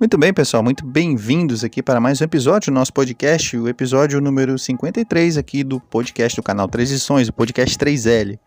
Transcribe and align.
Muito 0.00 0.16
bem, 0.16 0.32
pessoal, 0.32 0.62
muito 0.62 0.82
bem-vindos 0.86 1.62
aqui 1.62 1.82
para 1.82 2.00
mais 2.00 2.22
um 2.22 2.24
episódio 2.24 2.72
do 2.72 2.74
nosso 2.74 2.90
podcast, 2.90 3.54
o 3.54 3.68
episódio 3.68 4.18
número 4.18 4.58
53 4.58 5.36
aqui 5.36 5.62
do 5.62 5.78
podcast 5.78 6.36
do 6.36 6.42
canal 6.42 6.66
Transições, 6.68 7.28
o 7.28 7.34
podcast 7.34 7.76
3L. 7.76 8.38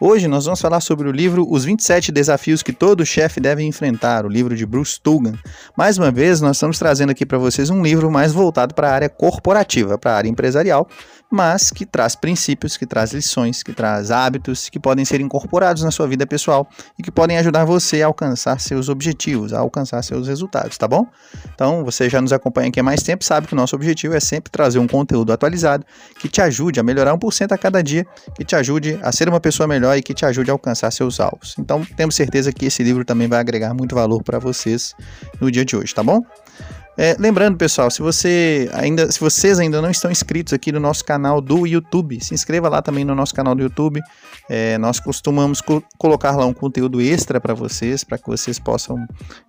Hoje 0.00 0.28
nós 0.28 0.44
vamos 0.44 0.60
falar 0.60 0.80
sobre 0.80 1.08
o 1.08 1.10
livro 1.10 1.44
Os 1.50 1.64
27 1.64 2.12
Desafios 2.12 2.62
que 2.62 2.72
Todo 2.72 3.04
Chefe 3.04 3.40
Deve 3.40 3.64
Enfrentar, 3.64 4.24
o 4.24 4.28
livro 4.28 4.54
de 4.54 4.64
Bruce 4.64 5.00
Tugan. 5.00 5.32
Mais 5.76 5.98
uma 5.98 6.10
vez, 6.12 6.40
nós 6.40 6.56
estamos 6.56 6.78
trazendo 6.78 7.10
aqui 7.10 7.26
para 7.26 7.36
vocês 7.36 7.68
um 7.68 7.82
livro 7.82 8.08
mais 8.08 8.32
voltado 8.32 8.74
para 8.74 8.90
a 8.90 8.92
área 8.92 9.08
corporativa, 9.08 9.98
para 9.98 10.12
a 10.12 10.16
área 10.16 10.28
empresarial, 10.28 10.86
mas 11.28 11.72
que 11.72 11.84
traz 11.84 12.14
princípios, 12.14 12.76
que 12.76 12.86
traz 12.86 13.12
lições, 13.12 13.62
que 13.64 13.72
traz 13.72 14.12
hábitos 14.12 14.68
que 14.68 14.78
podem 14.78 15.04
ser 15.04 15.20
incorporados 15.20 15.82
na 15.82 15.90
sua 15.90 16.06
vida 16.06 16.24
pessoal 16.24 16.68
e 16.96 17.02
que 17.02 17.10
podem 17.10 17.36
ajudar 17.38 17.64
você 17.64 18.00
a 18.00 18.06
alcançar 18.06 18.60
seus 18.60 18.88
objetivos, 18.88 19.52
a 19.52 19.58
alcançar 19.58 20.00
seus 20.02 20.28
resultados, 20.28 20.78
tá 20.78 20.86
bom? 20.86 20.97
Então, 21.54 21.84
você 21.84 22.08
já 22.08 22.20
nos 22.20 22.32
acompanha 22.32 22.68
aqui 22.68 22.80
há 22.80 22.82
mais 22.82 23.02
tempo, 23.02 23.24
sabe 23.24 23.46
que 23.46 23.52
o 23.52 23.56
nosso 23.56 23.74
objetivo 23.74 24.14
é 24.14 24.20
sempre 24.20 24.50
trazer 24.50 24.78
um 24.78 24.86
conteúdo 24.86 25.32
atualizado 25.32 25.84
que 26.18 26.28
te 26.28 26.40
ajude 26.40 26.80
a 26.80 26.82
melhorar 26.82 27.16
1% 27.16 27.52
a 27.52 27.58
cada 27.58 27.82
dia, 27.82 28.06
que 28.34 28.44
te 28.44 28.54
ajude 28.56 28.98
a 29.02 29.12
ser 29.12 29.28
uma 29.28 29.40
pessoa 29.40 29.66
melhor 29.66 29.96
e 29.96 30.02
que 30.02 30.14
te 30.14 30.24
ajude 30.24 30.50
a 30.50 30.54
alcançar 30.54 30.90
seus 30.90 31.20
alvos. 31.20 31.54
Então, 31.58 31.84
temos 31.96 32.14
certeza 32.14 32.52
que 32.52 32.66
esse 32.66 32.82
livro 32.82 33.04
também 33.04 33.28
vai 33.28 33.40
agregar 33.40 33.74
muito 33.74 33.94
valor 33.94 34.22
para 34.22 34.38
vocês 34.38 34.94
no 35.40 35.50
dia 35.50 35.64
de 35.64 35.76
hoje, 35.76 35.94
tá 35.94 36.02
bbom? 36.02 36.22
É, 37.00 37.14
lembrando, 37.16 37.56
pessoal, 37.56 37.88
se 37.92 38.02
você 38.02 38.68
ainda, 38.72 39.12
se 39.12 39.20
vocês 39.20 39.60
ainda 39.60 39.80
não 39.80 39.88
estão 39.88 40.10
inscritos 40.10 40.52
aqui 40.52 40.72
no 40.72 40.80
nosso 40.80 41.04
canal 41.04 41.40
do 41.40 41.64
YouTube, 41.64 42.20
se 42.20 42.34
inscreva 42.34 42.68
lá 42.68 42.82
também 42.82 43.04
no 43.04 43.14
nosso 43.14 43.32
canal 43.32 43.54
do 43.54 43.62
YouTube. 43.62 44.00
É, 44.50 44.76
nós 44.78 44.98
costumamos 44.98 45.60
co 45.60 45.80
colocar 45.96 46.36
lá 46.36 46.44
um 46.44 46.52
conteúdo 46.52 47.00
extra 47.00 47.40
para 47.40 47.54
vocês, 47.54 48.02
para 48.02 48.18
que 48.18 48.26
vocês 48.26 48.58
possam 48.58 48.96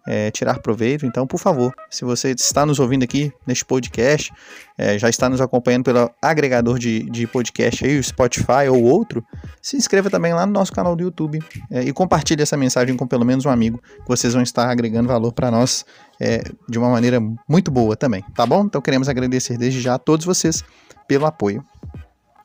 é, 0.07 0.30
tirar 0.30 0.59
proveito. 0.59 1.07
Então, 1.07 1.26
por 1.26 1.40
favor, 1.40 1.73
se 1.90 2.05
você 2.05 2.35
está 2.38 2.67
nos 2.67 2.77
ouvindo 2.77 3.02
aqui 3.02 3.34
neste 3.48 3.66
podcast, 3.66 4.31
é, 4.80 4.98
já 4.98 5.10
está 5.10 5.27
nos 5.30 5.41
acompanhando 5.41 5.84
pelo 5.84 6.10
agregador 6.22 6.80
de, 6.80 7.04
de 7.10 7.27
podcast 7.27 7.85
aí, 7.85 7.99
o 7.99 8.04
Spotify 8.04 8.70
ou 8.72 8.82
outro, 8.82 9.21
se 9.62 9.76
inscreva 9.76 10.10
também 10.10 10.34
lá 10.34 10.46
no 10.46 10.54
nosso 10.54 10.71
canal 10.71 10.96
do 10.96 11.04
YouTube 11.04 11.40
é, 11.70 11.84
e 11.84 11.91
compartilhe 11.91 12.41
essa 12.41 12.55
mensagem 12.55 12.96
com 12.96 13.05
pelo 13.05 13.26
menos 13.26 13.46
um 13.46 13.49
amigo, 13.49 13.77
que 13.77 14.08
vocês 14.08 14.34
vão 14.34 14.41
estar 14.41 14.70
agregando 14.70 15.10
valor 15.10 15.34
para 15.34 15.52
nós 15.52 15.86
é, 16.18 16.41
de 16.70 16.80
uma 16.80 16.90
maneira 16.90 17.20
muito 17.48 17.70
boa 17.70 17.98
também, 17.98 18.24
tá 18.34 18.46
bom? 18.46 18.63
Então 18.63 18.82
queremos 18.82 19.10
agradecer 19.10 19.58
desde 19.58 19.82
já 19.82 19.96
a 19.96 19.99
todos 19.99 20.26
vocês 20.26 20.63
pelo 21.10 21.26
apoio. 21.26 21.62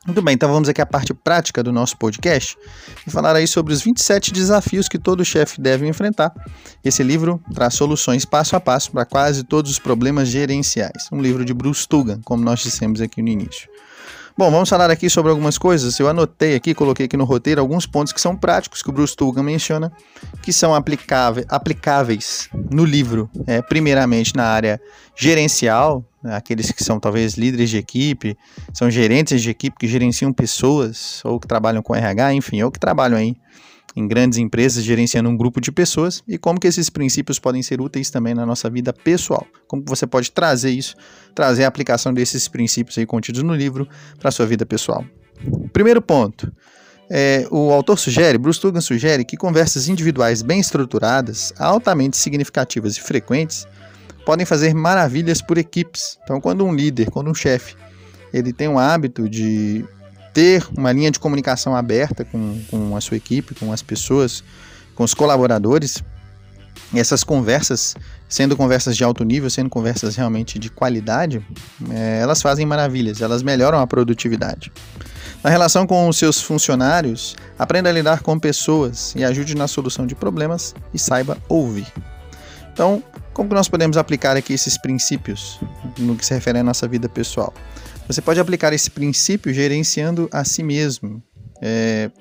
Muito 0.05 0.21
bem, 0.21 0.35
então 0.35 0.51
vamos 0.51 0.69
aqui 0.69 0.79
à 0.79 0.85
parte 0.85 1.15
prática 1.15 1.63
do 1.63 1.71
nosso 1.71 1.97
podcast 1.97 2.55
e 3.07 3.09
falar 3.09 3.35
aí 3.35 3.47
sobre 3.47 3.73
os 3.73 3.81
27 3.81 4.31
desafios 4.31 4.87
que 4.87 4.99
todo 4.99 5.25
chefe 5.25 5.59
deve 5.59 5.87
enfrentar. 5.87 6.31
Esse 6.83 7.01
livro 7.01 7.41
traz 7.55 7.73
soluções 7.73 8.23
passo 8.23 8.55
a 8.55 8.59
passo 8.59 8.91
para 8.91 9.03
quase 9.03 9.43
todos 9.43 9.71
os 9.71 9.79
problemas 9.79 10.27
gerenciais. 10.27 11.09
Um 11.11 11.19
livro 11.19 11.43
de 11.43 11.55
Bruce 11.55 11.87
Tugan, 11.87 12.21
como 12.23 12.43
nós 12.43 12.59
dissemos 12.59 13.01
aqui 13.01 13.19
no 13.19 13.29
início. 13.29 13.67
Bom, 14.37 14.51
vamos 14.51 14.67
falar 14.67 14.91
aqui 14.91 15.09
sobre 15.09 15.31
algumas 15.31 15.57
coisas. 15.57 15.97
Eu 15.97 16.09
anotei 16.09 16.55
aqui, 16.55 16.73
coloquei 16.73 17.05
aqui 17.05 17.15
no 17.15 17.23
roteiro 17.23 17.61
alguns 17.61 17.85
pontos 17.85 18.11
que 18.11 18.19
são 18.19 18.35
práticos 18.35 18.83
que 18.83 18.89
o 18.89 18.91
Bruce 18.91 19.15
Tugan 19.15 19.43
menciona, 19.43 19.89
que 20.41 20.51
são 20.51 20.75
aplicáveis, 20.75 21.45
aplicáveis 21.47 22.49
no 22.69 22.83
livro, 22.83 23.29
é, 23.47 23.61
primeiramente 23.61 24.35
na 24.35 24.43
área 24.43 24.81
gerencial, 25.15 26.03
né, 26.21 26.35
aqueles 26.35 26.69
que 26.69 26.83
são 26.83 26.99
talvez 26.99 27.35
líderes 27.35 27.69
de 27.69 27.77
equipe, 27.77 28.37
são 28.73 28.91
gerentes 28.91 29.41
de 29.41 29.49
equipe 29.49 29.77
que 29.79 29.87
gerenciam 29.87 30.33
pessoas 30.33 31.21
ou 31.23 31.39
que 31.39 31.47
trabalham 31.47 31.81
com 31.81 31.95
RH, 31.95 32.33
enfim, 32.33 32.61
ou 32.61 32.69
que 32.69 32.79
trabalham 32.79 33.17
aí 33.17 33.37
em 33.95 34.07
grandes 34.07 34.37
empresas 34.37 34.83
gerenciando 34.83 35.29
um 35.29 35.37
grupo 35.37 35.61
de 35.61 35.71
pessoas 35.71 36.21
e 36.27 36.37
como 36.37 36.59
que 36.59 36.67
esses 36.67 36.89
princípios 36.89 37.39
podem 37.39 37.63
ser 37.63 37.79
úteis 37.79 38.09
também 38.09 38.33
na 38.33 38.45
nossa 38.45 38.69
vida 38.69 38.91
pessoal. 38.91 39.47
Como 39.67 39.83
você 39.87 40.05
pode 40.05 40.31
trazer 40.31 40.71
isso, 40.71 40.95
trazer 41.33 41.63
a 41.63 41.67
aplicação 41.67 42.13
desses 42.13 42.47
princípios 42.47 42.97
aí 42.97 43.05
contidos 43.05 43.41
no 43.41 43.55
livro 43.55 43.87
para 44.19 44.29
a 44.29 44.31
sua 44.31 44.45
vida 44.45 44.65
pessoal. 44.65 45.05
Primeiro 45.71 46.01
ponto. 46.01 46.51
É, 47.09 47.47
o 47.51 47.71
autor 47.71 47.99
sugere, 47.99 48.37
Bruce 48.37 48.59
Tugan 48.59 48.81
sugere, 48.81 49.23
que 49.23 49.37
conversas 49.37 49.87
individuais 49.87 50.41
bem 50.41 50.59
estruturadas, 50.59 51.53
altamente 51.57 52.17
significativas 52.17 52.97
e 52.97 53.01
frequentes, 53.01 53.67
podem 54.25 54.45
fazer 54.45 54.73
maravilhas 54.73 55.41
por 55.41 55.57
equipes. 55.57 56.17
Então, 56.23 56.41
quando 56.41 56.65
um 56.65 56.73
líder, 56.73 57.11
quando 57.11 57.29
um 57.29 57.35
chefe, 57.35 57.75
ele 58.33 58.51
tem 58.51 58.67
um 58.67 58.79
hábito 58.79 59.29
de 59.29 59.85
ter 60.35 60.67
uma 60.77 60.91
linha 60.91 61.09
de 61.09 61.17
comunicação 61.17 61.73
aberta 61.73 62.25
com, 62.25 62.61
com 62.69 62.95
a 62.95 62.99
sua 62.99 63.15
equipe, 63.15 63.55
com 63.55 63.71
as 63.71 63.81
pessoas, 63.81 64.43
com 64.93 65.05
os 65.05 65.13
colaboradores. 65.13 66.03
E 66.93 66.99
essas 66.99 67.23
conversas, 67.23 67.95
sendo 68.27 68.55
conversas 68.57 68.97
de 68.97 69.03
alto 69.03 69.23
nível, 69.23 69.49
sendo 69.49 69.69
conversas 69.69 70.17
realmente 70.17 70.59
de 70.59 70.69
qualidade, 70.69 71.41
é, 71.89 72.19
elas 72.21 72.41
fazem 72.41 72.65
maravilhas, 72.65 73.21
elas 73.21 73.41
melhoram 73.41 73.79
a 73.79 73.87
produtividade. 73.87 74.73
Na 75.41 75.49
relação 75.49 75.87
com 75.87 76.07
os 76.09 76.17
seus 76.17 76.41
funcionários, 76.41 77.37
aprenda 77.57 77.89
a 77.89 77.93
lidar 77.93 78.21
com 78.21 78.37
pessoas 78.37 79.13
e 79.15 79.23
ajude 79.23 79.55
na 79.55 79.69
solução 79.69 80.05
de 80.05 80.15
problemas 80.15 80.75
e 80.93 80.99
saiba 80.99 81.37
ouvir. 81.47 81.87
Então, 82.73 83.01
como 83.33 83.47
que 83.47 83.55
nós 83.55 83.69
podemos 83.69 83.95
aplicar 83.95 84.35
aqui 84.35 84.51
esses 84.51 84.77
princípios 84.77 85.61
no 85.97 86.17
que 86.17 86.25
se 86.25 86.33
refere 86.33 86.59
à 86.59 86.63
nossa 86.63 86.89
vida 86.89 87.07
pessoal? 87.07 87.53
Você 88.07 88.21
pode 88.21 88.39
aplicar 88.39 88.71
esse 88.71 88.89
princípio 88.89 89.53
gerenciando 89.53 90.29
a 90.31 90.43
si 90.43 90.61
mesmo, 90.61 91.23
é, 91.61 92.11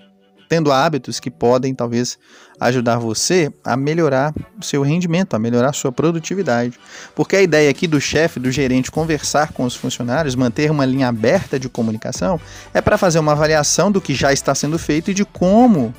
tendo 0.49 0.73
hábitos 0.73 1.21
que 1.21 1.31
podem 1.31 1.75
talvez 1.75 2.19
ajudar 2.59 2.99
você 2.99 3.53
a 3.63 3.77
melhorar 3.77 4.33
o 4.59 4.65
seu 4.65 4.83
rendimento, 4.83 5.35
a 5.35 5.39
melhorar 5.39 5.71
a 5.71 5.73
sua 5.73 5.93
produtividade. 5.93 6.79
Porque 7.15 7.37
a 7.37 7.43
ideia 7.43 7.71
aqui 7.71 7.87
do 7.87 8.01
chefe, 8.01 8.41
do 8.41 8.51
gerente, 8.51 8.91
conversar 8.91 9.53
com 9.53 9.65
os 9.65 9.75
funcionários, 9.75 10.35
manter 10.35 10.71
uma 10.71 10.87
linha 10.87 11.09
aberta 11.09 11.59
de 11.59 11.69
comunicação, 11.69 12.41
é 12.73 12.81
para 12.81 12.97
fazer 12.97 13.19
uma 13.19 13.33
avaliação 13.33 13.91
do 13.93 14.01
que 14.01 14.15
já 14.15 14.33
está 14.33 14.55
sendo 14.55 14.79
feito 14.79 15.11
e 15.11 15.15
de 15.15 15.25
como 15.25 15.95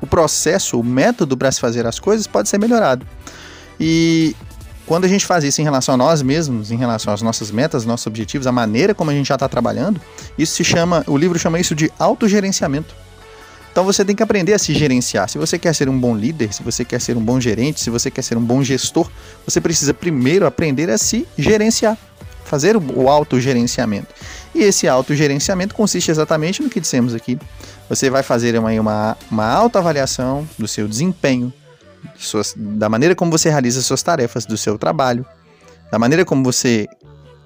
o 0.00 0.06
processo, 0.06 0.78
o 0.78 0.84
método 0.84 1.36
para 1.36 1.50
se 1.50 1.60
fazer 1.60 1.86
as 1.86 1.98
coisas 1.98 2.26
pode 2.26 2.48
ser 2.48 2.58
melhorado. 2.58 3.06
E 3.78 4.36
quando 4.90 5.04
a 5.04 5.08
gente 5.08 5.24
faz 5.24 5.44
isso 5.44 5.60
em 5.60 5.64
relação 5.64 5.94
a 5.94 5.96
nós 5.96 6.20
mesmos, 6.20 6.72
em 6.72 6.76
relação 6.76 7.14
às 7.14 7.22
nossas 7.22 7.52
metas, 7.52 7.84
nossos 7.84 8.08
objetivos, 8.08 8.44
a 8.48 8.50
maneira 8.50 8.92
como 8.92 9.08
a 9.08 9.14
gente 9.14 9.28
já 9.28 9.36
está 9.36 9.48
trabalhando, 9.48 10.00
isso 10.36 10.56
se 10.56 10.64
chama, 10.64 11.04
o 11.06 11.16
livro 11.16 11.38
chama 11.38 11.60
isso 11.60 11.76
de 11.76 11.92
autogerenciamento. 11.96 12.92
Então 13.70 13.84
você 13.84 14.04
tem 14.04 14.16
que 14.16 14.22
aprender 14.24 14.52
a 14.52 14.58
se 14.58 14.74
gerenciar. 14.74 15.28
Se 15.28 15.38
você 15.38 15.60
quer 15.60 15.76
ser 15.76 15.88
um 15.88 15.96
bom 15.96 16.16
líder, 16.16 16.52
se 16.52 16.64
você 16.64 16.84
quer 16.84 17.00
ser 17.00 17.16
um 17.16 17.24
bom 17.24 17.40
gerente, 17.40 17.78
se 17.78 17.88
você 17.88 18.10
quer 18.10 18.22
ser 18.22 18.36
um 18.36 18.42
bom 18.42 18.64
gestor, 18.64 19.08
você 19.46 19.60
precisa 19.60 19.94
primeiro 19.94 20.44
aprender 20.44 20.90
a 20.90 20.98
se 20.98 21.24
gerenciar, 21.38 21.96
fazer 22.44 22.76
o 22.76 23.08
autogerenciamento. 23.08 24.08
E 24.52 24.64
esse 24.64 24.88
autogerenciamento 24.88 25.72
consiste 25.72 26.10
exatamente 26.10 26.64
no 26.64 26.68
que 26.68 26.80
dissemos 26.80 27.14
aqui. 27.14 27.38
Você 27.88 28.10
vai 28.10 28.24
fazer 28.24 28.58
uma, 28.58 28.72
uma, 28.72 29.16
uma 29.30 29.46
autoavaliação 29.46 30.48
do 30.58 30.66
seu 30.66 30.88
desempenho, 30.88 31.52
suas, 32.16 32.54
da 32.56 32.88
maneira 32.88 33.14
como 33.14 33.30
você 33.30 33.48
realiza 33.50 33.82
suas 33.82 34.02
tarefas, 34.02 34.46
do 34.46 34.56
seu 34.56 34.78
trabalho, 34.78 35.24
da 35.90 35.98
maneira 35.98 36.24
como 36.24 36.42
você 36.44 36.86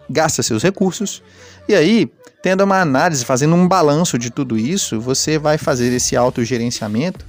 gasta 0.08 0.42
seus 0.42 0.62
recursos. 0.62 1.22
E 1.68 1.74
aí, 1.74 2.10
tendo 2.42 2.62
uma 2.62 2.80
análise, 2.80 3.24
fazendo 3.24 3.54
um 3.54 3.66
balanço 3.66 4.18
de 4.18 4.30
tudo 4.30 4.58
isso, 4.58 5.00
você 5.00 5.38
vai 5.38 5.56
fazer 5.56 5.92
esse 5.92 6.16
autogerenciamento, 6.16 7.24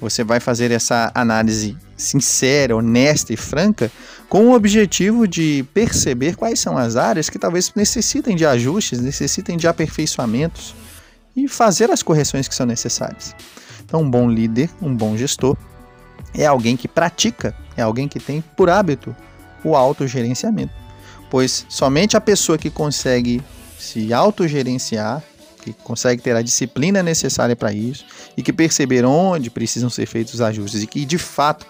você 0.00 0.22
vai 0.22 0.38
fazer 0.38 0.70
essa 0.70 1.10
análise 1.14 1.76
sincera, 1.96 2.76
honesta 2.76 3.32
e 3.32 3.36
franca, 3.36 3.90
com 4.28 4.48
o 4.48 4.54
objetivo 4.54 5.26
de 5.26 5.64
perceber 5.74 6.36
quais 6.36 6.60
são 6.60 6.76
as 6.76 6.96
áreas 6.96 7.28
que 7.28 7.38
talvez 7.38 7.72
necessitem 7.74 8.36
de 8.36 8.46
ajustes, 8.46 9.00
necessitem 9.00 9.56
de 9.56 9.66
aperfeiçoamentos 9.66 10.74
e 11.34 11.48
fazer 11.48 11.90
as 11.90 12.02
correções 12.02 12.46
que 12.46 12.54
são 12.54 12.66
necessárias. 12.66 13.34
Então, 13.84 14.02
um 14.02 14.10
bom 14.10 14.28
líder, 14.28 14.68
um 14.82 14.94
bom 14.94 15.16
gestor, 15.16 15.56
é 16.34 16.46
alguém 16.46 16.76
que 16.76 16.88
pratica, 16.88 17.54
é 17.76 17.82
alguém 17.82 18.08
que 18.08 18.20
tem 18.20 18.42
por 18.56 18.68
hábito 18.70 19.14
o 19.64 19.74
autogerenciamento. 19.74 20.72
Pois 21.30 21.66
somente 21.68 22.16
a 22.16 22.20
pessoa 22.20 22.56
que 22.56 22.70
consegue 22.70 23.42
se 23.78 24.12
autogerenciar, 24.12 25.22
que 25.62 25.72
consegue 25.72 26.22
ter 26.22 26.34
a 26.34 26.42
disciplina 26.42 27.02
necessária 27.02 27.54
para 27.54 27.72
isso 27.72 28.04
e 28.36 28.42
que 28.42 28.52
perceber 28.52 29.04
onde 29.04 29.50
precisam 29.50 29.90
ser 29.90 30.06
feitos 30.06 30.34
os 30.34 30.40
ajustes 30.40 30.82
e 30.82 30.86
que 30.86 31.04
de 31.04 31.18
fato 31.18 31.66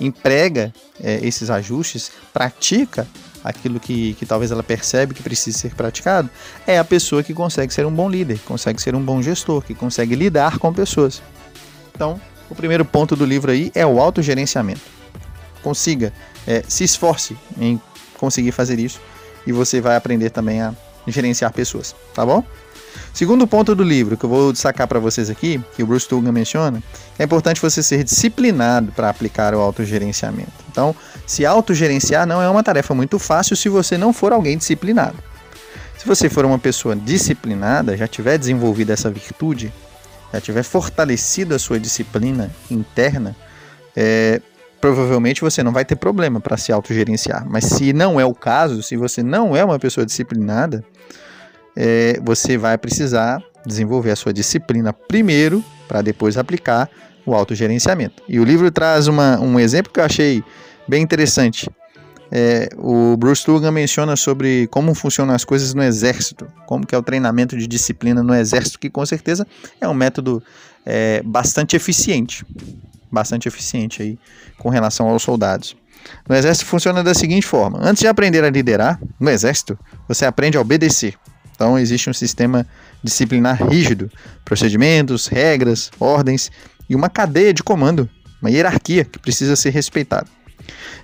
emprega 0.00 0.72
é, 1.00 1.20
esses 1.22 1.50
ajustes, 1.50 2.10
pratica 2.32 3.06
aquilo 3.44 3.78
que, 3.78 4.14
que 4.14 4.24
talvez 4.24 4.50
ela 4.50 4.62
percebe 4.62 5.14
que 5.14 5.22
precisa 5.22 5.58
ser 5.58 5.74
praticado, 5.74 6.30
é 6.66 6.78
a 6.78 6.84
pessoa 6.84 7.22
que 7.22 7.34
consegue 7.34 7.72
ser 7.72 7.84
um 7.84 7.92
bom 7.92 8.08
líder, 8.08 8.38
consegue 8.40 8.80
ser 8.80 8.94
um 8.94 9.02
bom 9.02 9.20
gestor, 9.22 9.62
que 9.62 9.74
consegue 9.74 10.14
lidar 10.14 10.58
com 10.58 10.72
pessoas. 10.72 11.22
Então, 11.94 12.18
o 12.48 12.54
primeiro 12.54 12.84
ponto 12.84 13.16
do 13.16 13.24
livro 13.24 13.50
aí 13.50 13.70
é 13.74 13.86
o 13.86 14.00
autogerenciamento. 14.00 14.80
Consiga, 15.62 16.12
é, 16.46 16.62
se 16.66 16.84
esforce 16.84 17.36
em 17.58 17.80
conseguir 18.18 18.52
fazer 18.52 18.78
isso 18.78 19.00
e 19.46 19.52
você 19.52 19.80
vai 19.80 19.96
aprender 19.96 20.30
também 20.30 20.60
a 20.60 20.74
gerenciar 21.06 21.52
pessoas, 21.52 21.94
tá 22.14 22.24
bom? 22.24 22.44
Segundo 23.12 23.46
ponto 23.46 23.74
do 23.74 23.82
livro 23.82 24.16
que 24.16 24.24
eu 24.24 24.30
vou 24.30 24.52
destacar 24.52 24.86
para 24.86 24.98
vocês 24.98 25.28
aqui, 25.28 25.60
que 25.74 25.82
o 25.82 25.86
Bruce 25.86 26.08
Tugan 26.08 26.32
menciona, 26.32 26.82
é 27.18 27.24
importante 27.24 27.60
você 27.60 27.82
ser 27.82 28.04
disciplinado 28.04 28.92
para 28.92 29.08
aplicar 29.08 29.54
o 29.54 29.60
autogerenciamento. 29.60 30.52
Então, 30.70 30.94
Se 31.26 31.46
autogerenciar 31.46 32.26
não 32.26 32.42
é 32.42 32.48
uma 32.48 32.62
tarefa 32.62 32.94
muito 32.94 33.18
fácil 33.18 33.56
se 33.56 33.68
você 33.68 33.96
não 33.96 34.12
for 34.12 34.32
alguém 34.32 34.58
disciplinado. 34.58 35.16
Se 35.96 36.06
você 36.06 36.28
for 36.28 36.44
uma 36.44 36.58
pessoa 36.58 36.94
disciplinada, 36.94 37.96
já 37.96 38.06
tiver 38.06 38.36
desenvolvido 38.36 38.90
essa 38.90 39.10
virtude, 39.10 39.72
já 40.34 40.40
tiver 40.40 40.64
fortalecido 40.64 41.54
a 41.54 41.58
sua 41.58 41.78
disciplina 41.78 42.50
interna, 42.70 43.36
é, 43.94 44.40
provavelmente 44.80 45.40
você 45.40 45.62
não 45.62 45.72
vai 45.72 45.84
ter 45.84 45.96
problema 45.96 46.40
para 46.40 46.56
se 46.56 46.72
autogerenciar. 46.72 47.46
Mas 47.48 47.64
se 47.64 47.92
não 47.92 48.18
é 48.18 48.24
o 48.24 48.34
caso, 48.34 48.82
se 48.82 48.96
você 48.96 49.22
não 49.22 49.56
é 49.56 49.64
uma 49.64 49.78
pessoa 49.78 50.04
disciplinada, 50.04 50.84
é, 51.76 52.18
você 52.22 52.58
vai 52.58 52.76
precisar 52.76 53.42
desenvolver 53.64 54.10
a 54.10 54.16
sua 54.16 54.32
disciplina 54.32 54.92
primeiro 54.92 55.64
para 55.86 56.02
depois 56.02 56.36
aplicar 56.36 56.90
o 57.24 57.34
autogerenciamento. 57.34 58.22
E 58.28 58.38
o 58.38 58.44
livro 58.44 58.70
traz 58.70 59.06
uma, 59.06 59.40
um 59.40 59.58
exemplo 59.58 59.92
que 59.92 60.00
eu 60.00 60.04
achei 60.04 60.42
bem 60.86 61.02
interessante. 61.02 61.70
É, 62.36 62.68
o 62.76 63.16
Bruce 63.16 63.44
Tugan 63.44 63.70
menciona 63.70 64.16
sobre 64.16 64.66
como 64.66 64.92
funcionam 64.92 65.32
as 65.32 65.44
coisas 65.44 65.72
no 65.72 65.84
exército, 65.84 66.48
como 66.66 66.84
que 66.84 66.92
é 66.92 66.98
o 66.98 67.02
treinamento 67.02 67.56
de 67.56 67.64
disciplina 67.68 68.24
no 68.24 68.34
exército, 68.34 68.76
que 68.76 68.90
com 68.90 69.06
certeza 69.06 69.46
é 69.80 69.86
um 69.86 69.94
método 69.94 70.42
é, 70.84 71.22
bastante 71.24 71.76
eficiente, 71.76 72.44
bastante 73.08 73.46
eficiente 73.46 74.02
aí 74.02 74.18
com 74.58 74.68
relação 74.68 75.08
aos 75.08 75.22
soldados. 75.22 75.76
No 76.28 76.34
exército 76.34 76.66
funciona 76.66 77.04
da 77.04 77.14
seguinte 77.14 77.46
forma: 77.46 77.78
antes 77.80 78.00
de 78.00 78.08
aprender 78.08 78.42
a 78.42 78.50
liderar, 78.50 79.00
no 79.20 79.30
exército, 79.30 79.78
você 80.08 80.26
aprende 80.26 80.58
a 80.58 80.60
obedecer. 80.60 81.14
Então 81.54 81.78
existe 81.78 82.10
um 82.10 82.12
sistema 82.12 82.66
disciplinar 83.00 83.64
rígido, 83.64 84.10
procedimentos, 84.44 85.28
regras, 85.28 85.88
ordens 86.00 86.50
e 86.90 86.96
uma 86.96 87.08
cadeia 87.08 87.54
de 87.54 87.62
comando, 87.62 88.10
uma 88.42 88.50
hierarquia 88.50 89.04
que 89.04 89.20
precisa 89.20 89.54
ser 89.54 89.70
respeitada. 89.70 90.26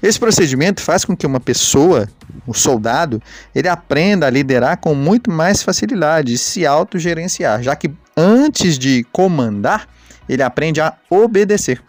Esse 0.03 0.19
procedimento 0.19 0.81
faz 0.81 1.05
com 1.05 1.17
que 1.17 1.27
uma 1.27 1.41
pessoa, 1.41 2.09
o 2.47 2.55
soldado, 2.55 3.23
ele 3.55 3.69
aprenda 3.69 4.27
a 4.27 4.31
liderar 4.31 4.79
com 4.79 4.95
muito 4.95 5.31
mais 5.31 5.63
facilidade 5.63 6.33
e 6.33 6.39
se 6.39 6.67
autogerenciar, 6.67 7.63
já 7.63 7.77
que 7.77 7.91
antes 8.17 8.79
de 8.79 9.05
comandar, 9.13 9.89
ele 10.29 10.43
aprende 10.43 10.81
a 10.81 10.95
obedecer. 11.11 11.83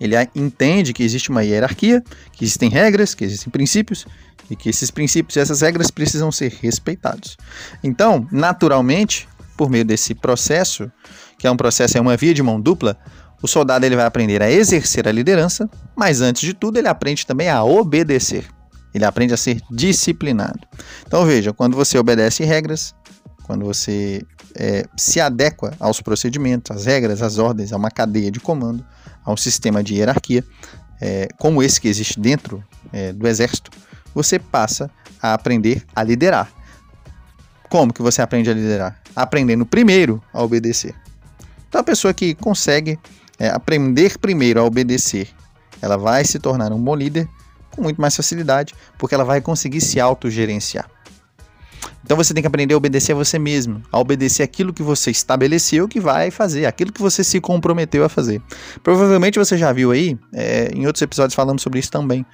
Ele 0.00 0.14
entende 0.34 0.92
que 0.92 1.02
existe 1.02 1.30
uma 1.30 1.42
hierarquia, 1.42 2.02
que 2.32 2.44
existem 2.44 2.68
regras, 2.68 3.14
que 3.14 3.24
existem 3.24 3.50
princípios 3.50 4.06
e 4.50 4.56
que 4.56 4.68
esses 4.68 4.90
princípios 4.90 5.36
e 5.36 5.40
essas 5.40 5.62
regras 5.62 5.90
precisam 5.90 6.30
ser 6.30 6.52
respeitados. 6.60 7.36
Então, 7.82 8.26
naturalmente, 8.30 9.28
por 9.56 9.70
meio 9.70 9.84
desse 9.84 10.14
processo, 10.14 10.90
que 11.38 11.46
é 11.46 11.50
um 11.50 11.56
processo, 11.56 11.96
é 11.96 12.00
uma 12.00 12.16
via 12.16 12.34
de 12.34 12.42
mão 12.42 12.60
dupla, 12.60 12.98
o 13.44 13.46
soldado 13.46 13.84
ele 13.84 13.94
vai 13.94 14.06
aprender 14.06 14.42
a 14.42 14.50
exercer 14.50 15.06
a 15.06 15.12
liderança, 15.12 15.68
mas 15.94 16.22
antes 16.22 16.40
de 16.40 16.54
tudo 16.54 16.78
ele 16.78 16.88
aprende 16.88 17.26
também 17.26 17.50
a 17.50 17.62
obedecer. 17.62 18.46
Ele 18.94 19.04
aprende 19.04 19.34
a 19.34 19.36
ser 19.36 19.60
disciplinado. 19.70 20.60
Então 21.06 21.26
veja, 21.26 21.52
quando 21.52 21.76
você 21.76 21.98
obedece 21.98 22.42
regras, 22.42 22.94
quando 23.42 23.66
você 23.66 24.24
é, 24.54 24.86
se 24.96 25.20
adequa 25.20 25.74
aos 25.78 26.00
procedimentos, 26.00 26.74
às 26.74 26.86
regras, 26.86 27.20
às 27.20 27.36
ordens, 27.36 27.70
a 27.70 27.76
uma 27.76 27.90
cadeia 27.90 28.30
de 28.30 28.40
comando, 28.40 28.82
a 29.22 29.30
um 29.30 29.36
sistema 29.36 29.84
de 29.84 29.96
hierarquia, 29.96 30.42
é, 30.98 31.28
como 31.38 31.62
esse 31.62 31.78
que 31.78 31.88
existe 31.88 32.18
dentro 32.18 32.64
é, 32.94 33.12
do 33.12 33.28
exército, 33.28 33.70
você 34.14 34.38
passa 34.38 34.90
a 35.20 35.34
aprender 35.34 35.84
a 35.94 36.02
liderar. 36.02 36.50
Como 37.68 37.92
que 37.92 38.00
você 38.00 38.22
aprende 38.22 38.48
a 38.48 38.54
liderar? 38.54 39.02
Aprendendo 39.14 39.66
primeiro 39.66 40.22
a 40.32 40.42
obedecer. 40.42 40.94
Então 41.68 41.82
a 41.82 41.84
pessoa 41.84 42.14
que 42.14 42.34
consegue 42.34 42.98
é, 43.38 43.48
aprender 43.48 44.18
primeiro 44.18 44.60
a 44.60 44.64
obedecer, 44.64 45.28
ela 45.80 45.96
vai 45.96 46.24
se 46.24 46.38
tornar 46.38 46.72
um 46.72 46.82
bom 46.82 46.94
líder 46.94 47.28
com 47.70 47.82
muito 47.82 48.00
mais 48.00 48.14
facilidade, 48.14 48.74
porque 48.98 49.14
ela 49.14 49.24
vai 49.24 49.40
conseguir 49.40 49.80
se 49.80 50.00
autogerenciar. 50.00 50.88
Então 52.04 52.16
você 52.16 52.34
tem 52.34 52.42
que 52.42 52.46
aprender 52.46 52.74
a 52.74 52.76
obedecer 52.76 53.12
a 53.12 53.14
você 53.14 53.38
mesmo, 53.38 53.82
a 53.90 53.98
obedecer 53.98 54.42
aquilo 54.42 54.72
que 54.72 54.82
você 54.82 55.10
estabeleceu 55.10 55.88
que 55.88 55.98
vai 55.98 56.30
fazer, 56.30 56.66
aquilo 56.66 56.92
que 56.92 57.00
você 57.00 57.24
se 57.24 57.40
comprometeu 57.40 58.04
a 58.04 58.08
fazer. 58.08 58.42
Provavelmente 58.82 59.38
você 59.38 59.56
já 59.56 59.72
viu 59.72 59.90
aí, 59.90 60.18
é, 60.32 60.70
em 60.74 60.86
outros 60.86 61.02
episódios 61.02 61.34
falamos 61.34 61.62
sobre 61.62 61.80
isso 61.80 61.90
também 61.90 62.24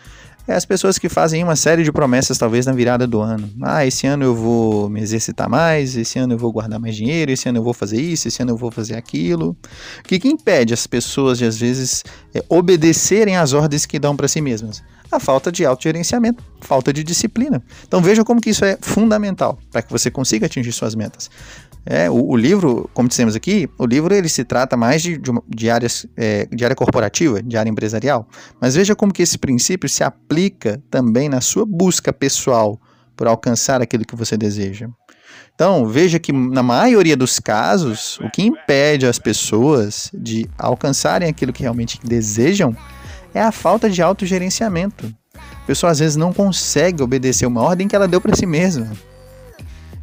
é 0.51 0.57
as 0.57 0.65
pessoas 0.65 0.99
que 0.99 1.09
fazem 1.09 1.45
uma 1.45 1.55
série 1.55 1.85
de 1.85 1.93
promessas, 1.93 2.37
talvez 2.37 2.67
na 2.67 2.73
virada 2.73 3.07
do 3.07 3.21
ano. 3.21 3.49
Ah, 3.63 3.87
esse 3.87 4.07
ano 4.07 4.25
eu 4.25 4.35
vou 4.35 4.89
me 4.89 5.01
exercitar 5.01 5.49
mais, 5.49 5.97
esse 5.97 6.19
ano 6.19 6.35
eu 6.35 6.39
vou 6.39 6.53
guardar 6.53 6.81
mais 6.81 6.97
dinheiro, 6.97 7.31
esse 7.31 7.49
ano 7.49 7.59
eu 7.59 7.63
vou 7.63 7.73
fazer 7.73 8.01
isso, 8.01 8.27
esse 8.27 8.43
ano 8.43 8.53
eu 8.53 8.57
vou 8.57 8.71
fazer 8.71 8.97
aquilo. 8.97 9.57
O 10.01 10.03
que, 10.03 10.19
que 10.19 10.29
impede 10.29 10.75
as 10.75 10.87
pessoas 10.87 11.39
de, 11.39 11.45
às 11.45 11.57
vezes, 11.57 12.05
é, 12.35 12.43
obedecerem 12.49 13.37
às 13.37 13.53
ordens 13.53 13.87
que 13.87 13.99
dão 13.99 14.17
para 14.17 14.27
si 14.27 14.41
mesmas? 14.41 14.83
A 15.11 15.21
falta 15.21 15.51
de 15.51 15.65
autogerenciamento, 15.65 16.43
falta 16.61 16.93
de 16.93 17.03
disciplina. 17.03 17.63
Então 17.87 18.01
veja 18.01 18.25
como 18.25 18.41
que 18.41 18.51
isso 18.51 18.65
é 18.65 18.77
fundamental 18.81 19.59
para 19.71 19.83
que 19.83 19.91
você 19.91 20.11
consiga 20.11 20.47
atingir 20.47 20.73
suas 20.73 20.95
metas. 20.95 21.31
É, 21.87 22.11
o, 22.11 22.31
o, 22.31 22.37
livro, 22.37 22.89
como 22.93 23.09
dissemos 23.09 23.35
aqui, 23.35 23.69
o 23.79 23.87
livro 23.87 24.15
ele 24.15 24.29
se 24.29 24.45
trata 24.45 24.77
mais 24.77 25.03
de, 25.03 25.17
de, 25.17 25.31
de, 25.49 25.71
áreas, 25.71 26.07
é, 26.17 26.47
de 26.47 26.65
área 26.65 26.77
corporativa, 26.77 27.43
de 27.43 27.57
área 27.57 27.71
empresarial. 27.71 28.29
Mas 28.61 28.75
veja 28.75 28.95
como 28.95 29.13
que 29.13 29.23
esse 29.23 29.39
princípio 29.39 29.89
se 29.89 30.05
aplica 30.05 30.83
também 30.91 31.29
na 31.29 31.41
sua 31.41 31.65
busca 31.65 32.13
pessoal 32.13 32.79
por 33.17 33.27
alcançar 33.27 33.81
aquilo 33.81 34.05
que 34.05 34.17
você 34.17 34.37
deseja. 34.37 34.89
Então, 35.55 35.87
veja 35.87 36.19
que 36.19 36.33
na 36.33 36.63
maioria 36.63 37.17
dos 37.17 37.39
casos, 37.39 38.19
o 38.21 38.31
que 38.31 38.43
impede 38.43 39.07
as 39.07 39.19
pessoas 39.19 40.11
de 40.15 40.49
alcançarem 40.57 41.29
aquilo 41.29 41.53
que 41.53 41.63
realmente 41.63 42.01
desejam 42.03 42.75
é 43.35 43.43
a 43.43 43.53
falta 43.53 43.91
de 43.91 44.01
autogerenciamento. 44.01 45.15
A 45.35 45.67
pessoa 45.67 45.93
às 45.93 45.99
vezes 45.99 46.17
não 46.17 46.33
consegue 46.33 47.03
obedecer 47.03 47.47
uma 47.47 47.63
ordem 47.63 47.87
que 47.87 47.95
ela 47.95 48.09
deu 48.09 48.21
para 48.21 48.35
si 48.35 48.47
mesma. 48.47 48.91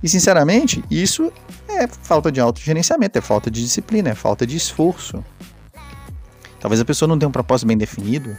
E 0.02 0.08
sinceramente, 0.08 0.84
isso 0.92 1.32
é 1.68 1.88
falta 1.88 2.32
de 2.32 2.40
autogerenciamento, 2.40 3.18
é 3.18 3.22
falta 3.22 3.50
de 3.50 3.62
disciplina, 3.62 4.10
é 4.10 4.16
falta 4.16 4.46
de 4.46 4.56
esforço. 4.56 5.24
Talvez 6.60 6.80
a 6.82 6.86
pessoa 6.86 7.08
não 7.08 7.18
tenha 7.18 7.30
um 7.30 7.32
propósito 7.32 7.68
bem 7.68 7.78
definido. 7.78 8.36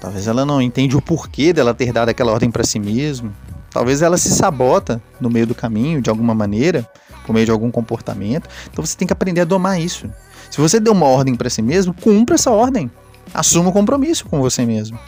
Talvez 0.00 0.26
ela 0.26 0.44
não 0.46 0.62
entende 0.62 0.96
o 0.96 1.02
porquê 1.02 1.52
dela 1.52 1.74
ter 1.74 1.92
dado 1.92 2.08
aquela 2.08 2.32
ordem 2.32 2.50
para 2.50 2.64
si 2.64 2.78
mesma. 2.78 3.32
Talvez 3.70 4.00
ela 4.00 4.16
se 4.16 4.30
sabota 4.30 5.02
no 5.20 5.28
meio 5.28 5.46
do 5.46 5.54
caminho 5.54 6.00
de 6.00 6.08
alguma 6.08 6.34
maneira, 6.34 6.88
por 7.26 7.32
meio 7.32 7.44
de 7.44 7.52
algum 7.52 7.70
comportamento. 7.70 8.48
Então 8.70 8.84
você 8.84 8.96
tem 8.96 9.06
que 9.06 9.12
aprender 9.12 9.42
a 9.42 9.44
domar 9.44 9.80
isso. 9.80 10.10
Se 10.50 10.58
você 10.58 10.80
deu 10.80 10.92
uma 10.92 11.06
ordem 11.06 11.34
para 11.34 11.50
si 11.50 11.60
mesmo, 11.60 11.92
cumpra 11.92 12.36
essa 12.36 12.50
ordem. 12.50 12.90
Assuma 13.34 13.70
o 13.70 13.72
compromisso 13.72 14.24
com 14.26 14.40
você 14.40 14.64
mesmo. 14.64 14.98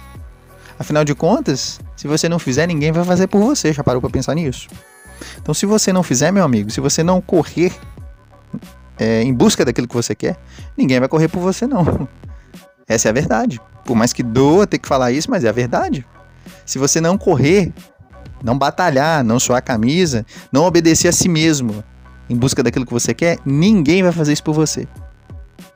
Afinal 0.79 1.05
de 1.05 1.15
contas, 1.15 1.81
se 1.97 2.07
você 2.07 2.29
não 2.29 2.39
fizer, 2.39 2.67
ninguém 2.67 2.93
vai 2.93 3.05
fazer 3.05 3.27
por 3.27 3.41
você. 3.41 3.73
Já 3.73 3.83
parou 3.83 4.01
para 4.01 4.11
pensar 4.11 4.35
nisso? 4.35 4.69
Então, 5.39 5.55
se 5.55 5.67
você 5.67 5.93
não 5.93 6.03
fizer, 6.03 6.31
meu 6.31 6.45
amigo, 6.45 6.71
se 6.71 6.81
você 6.81 7.03
não 7.03 7.21
correr 7.21 7.73
é, 8.99 9.23
em 9.23 9.33
busca 9.33 9.65
daquilo 9.65 9.89
que 9.89 9.95
você 9.95 10.15
quer, 10.15 10.37
ninguém 10.77 10.99
vai 10.99 11.09
correr 11.09 11.29
por 11.29 11.41
você, 11.41 11.67
não. 11.67 12.09
Essa 12.87 13.09
é 13.09 13.11
a 13.11 13.13
verdade. 13.13 13.61
Por 13.85 13.97
mais 13.97 14.13
que 14.13 14.23
doa 14.23 14.67
ter 14.67 14.79
que 14.79 14.89
falar 14.89 15.13
isso, 15.13 15.31
mas 15.31 15.45
é 15.45 15.49
a 15.49 15.53
verdade. 15.53 16.07
Se 16.67 16.79
você 16.79 17.01
não 17.01 17.17
correr, 17.17 17.73
não 18.43 18.59
batalhar, 18.59 19.25
não 19.25 19.39
suar 19.39 19.59
a 19.59 19.63
camisa, 19.63 20.25
não 20.53 20.65
obedecer 20.65 21.09
a 21.09 21.13
si 21.13 21.29
mesmo 21.29 21.83
em 22.29 22.37
busca 22.37 22.63
daquilo 22.63 22.87
que 22.87 22.93
você 22.93 23.13
quer, 23.13 23.39
ninguém 23.45 24.03
vai 24.03 24.13
fazer 24.13 24.33
isso 24.33 24.45
por 24.45 24.55
você. 24.55 24.87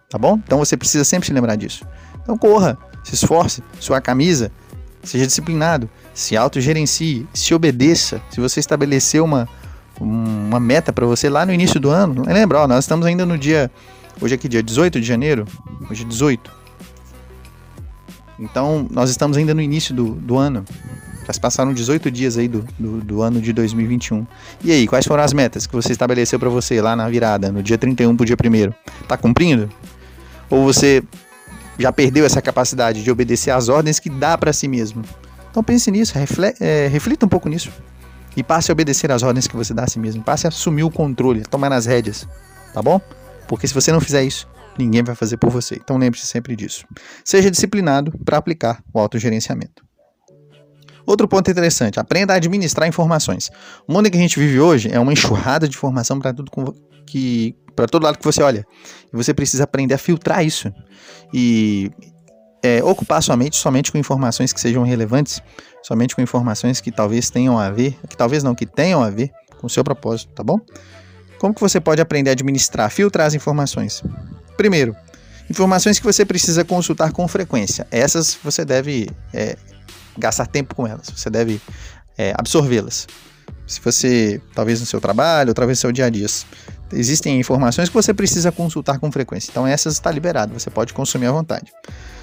Tá 0.08 0.18
bom? 0.18 0.38
Então 0.44 0.58
você 0.58 0.76
precisa 0.76 1.04
sempre 1.04 1.26
se 1.26 1.32
lembrar 1.32 1.56
disso. 1.56 1.84
Então 2.22 2.38
corra, 2.38 2.78
se 3.02 3.14
esforce, 3.14 3.62
sua 3.80 4.00
camisa, 4.00 4.52
seja 5.04 5.26
disciplinado, 5.26 5.88
se 6.12 6.36
autogerencie, 6.36 7.26
se 7.32 7.54
obedeça. 7.54 8.20
Se 8.30 8.40
você 8.40 8.60
estabeleceu 8.60 9.24
uma, 9.24 9.48
uma 10.00 10.58
meta 10.58 10.92
para 10.92 11.06
você 11.06 11.28
lá 11.28 11.44
no 11.44 11.52
início 11.52 11.78
do 11.78 11.90
ano, 11.90 12.24
lembra, 12.26 12.60
ó, 12.60 12.68
nós 12.68 12.84
estamos 12.84 13.06
ainda 13.06 13.24
no 13.24 13.38
dia. 13.38 13.70
Hoje 14.20 14.34
é 14.34 14.38
que 14.38 14.48
dia? 14.48 14.62
18 14.62 15.00
de 15.00 15.06
janeiro? 15.06 15.44
Hoje 15.90 16.04
é 16.04 16.06
18. 16.06 16.64
Então, 18.38 18.86
nós 18.90 19.10
estamos 19.10 19.36
ainda 19.36 19.54
no 19.54 19.60
início 19.60 19.94
do, 19.94 20.10
do 20.14 20.36
ano. 20.36 20.64
Já 21.26 21.32
se 21.32 21.40
passaram 21.40 21.72
18 21.72 22.10
dias 22.10 22.36
aí 22.36 22.48
do, 22.48 22.64
do, 22.78 23.00
do, 23.00 23.22
ano 23.22 23.40
de 23.40 23.52
2021. 23.52 24.26
E 24.62 24.72
aí, 24.72 24.86
quais 24.86 25.06
foram 25.06 25.22
as 25.22 25.32
metas 25.32 25.66
que 25.66 25.72
você 25.72 25.92
estabeleceu 25.92 26.38
para 26.38 26.50
você 26.50 26.80
lá 26.82 26.94
na 26.94 27.08
virada, 27.08 27.50
no 27.50 27.62
dia 27.62 27.78
31 27.78 28.16
pro 28.16 28.26
dia 28.26 28.36
1 28.36 29.06
Tá 29.06 29.16
cumprindo? 29.16 29.70
Ou 30.50 30.64
você 30.64 31.02
já 31.78 31.92
perdeu 31.92 32.24
essa 32.24 32.40
capacidade 32.40 33.02
de 33.02 33.10
obedecer 33.10 33.50
às 33.50 33.68
ordens 33.68 33.98
que 33.98 34.10
dá 34.10 34.36
para 34.36 34.52
si 34.52 34.68
mesmo? 34.68 35.02
Então 35.50 35.62
pense 35.62 35.90
nisso, 35.90 36.14
é, 36.60 36.86
reflita 36.88 37.26
um 37.26 37.28
pouco 37.28 37.48
nisso. 37.48 37.70
E 38.36 38.42
passe 38.42 38.70
a 38.70 38.72
obedecer 38.72 39.12
às 39.12 39.22
ordens 39.22 39.46
que 39.46 39.54
você 39.54 39.72
dá 39.72 39.84
a 39.84 39.86
si 39.86 39.98
mesmo. 39.98 40.22
Passe 40.22 40.46
a 40.46 40.48
assumir 40.48 40.82
o 40.82 40.90
controle, 40.90 41.42
a 41.42 41.44
tomar 41.44 41.70
nas 41.70 41.86
rédeas. 41.86 42.26
Tá 42.72 42.82
bom? 42.82 43.00
Porque 43.46 43.68
se 43.68 43.72
você 43.72 43.92
não 43.92 44.00
fizer 44.00 44.24
isso, 44.24 44.48
ninguém 44.76 45.02
vai 45.02 45.14
fazer 45.14 45.36
por 45.36 45.50
você. 45.50 45.76
Então 45.76 45.96
lembre-se 45.96 46.26
sempre 46.26 46.56
disso. 46.56 46.84
Seja 47.24 47.50
disciplinado 47.50 48.12
para 48.24 48.36
aplicar 48.36 48.82
o 48.92 48.98
autogerenciamento. 48.98 49.84
Outro 51.06 51.28
ponto 51.28 51.50
interessante, 51.50 52.00
aprenda 52.00 52.32
a 52.32 52.36
administrar 52.36 52.88
informações. 52.88 53.50
O 53.86 53.92
mundo 53.92 54.10
que 54.10 54.16
a 54.16 54.20
gente 54.20 54.38
vive 54.38 54.58
hoje 54.60 54.90
é 54.90 54.98
uma 54.98 55.12
enxurrada 55.12 55.68
de 55.68 55.76
informação 55.76 56.18
para 56.18 56.32
tudo 56.32 56.50
que 57.06 57.54
para 57.74 57.86
todo 57.86 58.04
lado 58.04 58.18
que 58.18 58.24
você 58.24 58.42
olha. 58.42 58.64
E 59.12 59.16
você 59.16 59.34
precisa 59.34 59.64
aprender 59.64 59.94
a 59.94 59.98
filtrar 59.98 60.44
isso. 60.44 60.72
E 61.32 61.90
é, 62.62 62.82
ocupar 62.82 63.22
sua 63.22 63.36
mente 63.36 63.56
somente 63.56 63.92
com 63.92 63.98
informações 63.98 64.52
que 64.52 64.60
sejam 64.60 64.84
relevantes, 64.84 65.42
somente 65.82 66.14
com 66.14 66.22
informações 66.22 66.80
que 66.80 66.90
talvez 66.90 67.28
tenham 67.28 67.58
a 67.58 67.70
ver, 67.70 67.98
que 68.08 68.16
talvez 68.16 68.42
não, 68.42 68.54
que 68.54 68.64
tenham 68.64 69.02
a 69.02 69.10
ver 69.10 69.30
com 69.60 69.66
o 69.66 69.70
seu 69.70 69.84
propósito, 69.84 70.32
tá 70.32 70.42
bom? 70.42 70.58
Como 71.38 71.52
que 71.52 71.60
você 71.60 71.80
pode 71.80 72.00
aprender 72.00 72.30
a 72.30 72.32
administrar, 72.32 72.90
filtrar 72.90 73.26
as 73.26 73.34
informações? 73.34 74.02
Primeiro, 74.56 74.96
informações 75.50 75.98
que 75.98 76.04
você 76.06 76.24
precisa 76.24 76.64
consultar 76.64 77.12
com 77.12 77.26
frequência. 77.28 77.86
Essas 77.90 78.38
você 78.42 78.64
deve 78.64 79.10
é, 79.32 79.58
gastar 80.18 80.46
tempo 80.46 80.74
com 80.74 80.86
elas, 80.86 81.10
você 81.10 81.30
deve 81.30 81.60
é, 82.16 82.32
absorvê-las. 82.36 83.06
Se 83.66 83.80
você, 83.80 84.40
talvez 84.54 84.80
no 84.80 84.86
seu 84.86 85.00
trabalho, 85.00 85.48
ou 85.48 85.54
talvez 85.54 85.78
no 85.78 85.80
seu 85.80 85.92
dia 85.92 86.06
a 86.06 86.10
dia, 86.10 86.26
existem 86.92 87.38
informações 87.40 87.88
que 87.88 87.94
você 87.94 88.12
precisa 88.12 88.52
consultar 88.52 88.98
com 88.98 89.10
frequência. 89.10 89.50
Então 89.50 89.66
essas 89.66 89.94
está 89.94 90.10
liberado, 90.10 90.52
você 90.52 90.70
pode 90.70 90.92
consumir 90.92 91.26
à 91.26 91.32
vontade. 91.32 91.72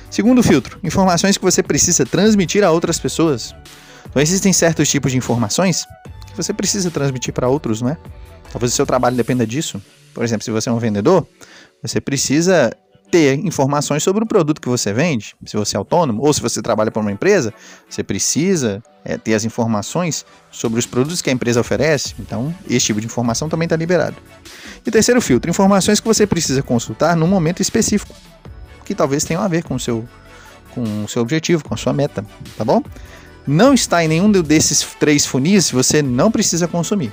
Segundo 0.10 0.43
filtro, 0.43 0.79
informações 0.83 1.38
que 1.38 1.43
você 1.43 1.63
precisa 1.63 2.05
transmitir 2.05 2.63
a 2.63 2.71
outras 2.71 3.00
pessoas. 3.00 3.55
Então 4.10 4.21
existem 4.21 4.51
certos 4.53 4.89
tipos 4.89 5.12
de 5.12 5.17
informações 5.17 5.86
que 6.27 6.36
você 6.36 6.53
precisa 6.53 6.91
transmitir 6.91 7.33
para 7.33 7.48
outros, 7.48 7.81
não 7.81 7.89
é? 7.89 7.98
Talvez 8.51 8.74
o 8.74 8.75
seu 8.75 8.86
trabalho 8.86 9.15
dependa 9.15 9.48
disso. 9.48 9.81
Por 10.13 10.24
exemplo, 10.24 10.43
se 10.43 10.51
você 10.51 10.69
é 10.69 10.71
um 10.71 10.79
vendedor, 10.79 11.25
você 11.81 12.01
precisa 12.01 12.75
ter 13.12 13.38
informações 13.46 14.01
sobre 14.01 14.24
o 14.24 14.25
produto 14.25 14.62
que 14.62 14.70
você 14.70 14.94
vende. 14.94 15.36
Se 15.46 15.58
você 15.58 15.75
é 15.75 15.77
autônomo 15.77 16.24
ou 16.24 16.34
se 16.34 16.41
você 16.41 16.62
trabalha 16.62 16.89
para 16.89 17.01
uma 17.01 17.12
empresa, 17.12 17.53
você 17.89 18.01
precisa 18.01 18.82
é, 19.03 19.18
ter 19.18 19.34
as 19.34 19.44
informações 19.44 20.25
sobre 20.50 20.80
os 20.80 20.86
produtos 20.86 21.22
que 21.22 21.30
a 21.30 21.34
empresa 21.34 21.60
oferece. 21.60 22.15
Então, 22.18 22.56
esse 22.70 22.88
tipo 22.88 23.01
de 23.01 23.06
informação 23.06 23.50
também 23.50 23.65
está 23.65 23.75
liberado. 23.75 24.15
E 24.86 24.89
terceiro 24.89 25.22
filtro, 25.22 25.51
informações 25.51 26.00
que 26.00 26.08
você 26.08 26.25
precisa 26.25 26.63
consultar 26.63 27.15
num 27.15 27.27
momento 27.27 27.62
específico 27.62 28.15
que 28.86 28.96
talvez 28.96 29.24
tenham 29.24 29.44
a 29.44 29.48
ver 29.48 29.63
com 29.63 29.75
o 29.75 29.80
seu, 29.80 30.08
com 30.74 31.03
o 31.03 31.08
seu 31.08 31.22
objetivo, 31.22 31.63
com 31.63 31.74
a 31.74 31.77
sua 31.77 31.94
meta, 31.94 32.25
tá 32.58 32.65
bom? 32.65 32.82
Não 33.46 33.74
está 33.74 34.03
em 34.03 34.08
nenhum 34.08 34.32
desses 34.32 34.86
três 35.00 35.25
funis, 35.25 35.72
você 35.72 36.01
não 36.01 36.32
precisa 36.32 36.68
consumir. 36.68 37.12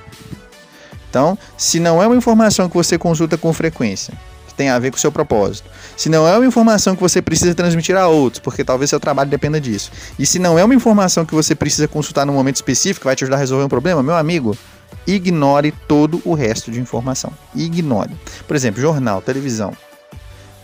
Então, 1.10 1.38
se 1.56 1.80
não 1.80 2.02
é 2.02 2.06
uma 2.06 2.16
informação 2.16 2.68
que 2.68 2.74
você 2.76 2.98
consulta 2.98 3.36
com 3.38 3.52
frequência, 3.52 4.14
tem 4.58 4.68
a 4.68 4.78
ver 4.78 4.90
com 4.90 4.96
o 4.96 5.00
seu 5.00 5.12
propósito, 5.12 5.70
se 5.96 6.08
não 6.08 6.26
é 6.26 6.36
uma 6.36 6.44
informação 6.44 6.96
que 6.96 7.00
você 7.00 7.22
precisa 7.22 7.54
transmitir 7.54 7.96
a 7.96 8.08
outros, 8.08 8.40
porque 8.40 8.64
talvez 8.64 8.90
seu 8.90 8.98
trabalho 8.98 9.30
dependa 9.30 9.60
disso, 9.60 9.92
e 10.18 10.26
se 10.26 10.38
não 10.38 10.58
é 10.58 10.64
uma 10.64 10.74
informação 10.74 11.24
que 11.24 11.34
você 11.34 11.54
precisa 11.54 11.86
consultar 11.86 12.26
num 12.26 12.32
momento 12.32 12.56
específico 12.56 13.04
vai 13.04 13.14
te 13.14 13.22
ajudar 13.22 13.36
a 13.36 13.40
resolver 13.40 13.64
um 13.64 13.68
problema, 13.68 14.02
meu 14.02 14.16
amigo, 14.16 14.58
ignore 15.06 15.72
todo 15.86 16.20
o 16.24 16.34
resto 16.34 16.70
de 16.70 16.80
informação. 16.80 17.32
Ignore. 17.54 18.10
Por 18.46 18.56
exemplo, 18.56 18.80
jornal, 18.80 19.22
televisão. 19.22 19.72